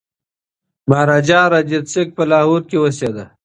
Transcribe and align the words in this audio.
مهاراجا 0.89 1.39
رنجیت 1.51 1.85
سنګ 1.93 2.09
په 2.17 2.23
لاهور 2.31 2.61
کي 2.69 2.75
اوسېده. 2.79 3.25